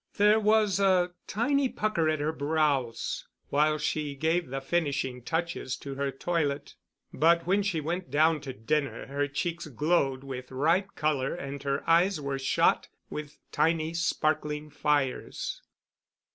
[0.15, 5.93] There was a tiny pucker at her brows while she gave the finishing touches to
[5.93, 6.73] her toilet;
[7.13, 11.87] but when she went down to dinner her cheeks glowed with ripe color and her
[11.87, 15.61] eyes were shot with tiny sparkling fires.